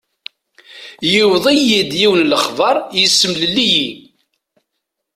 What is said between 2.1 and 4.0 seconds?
n lexbar, yessemlelli-yi.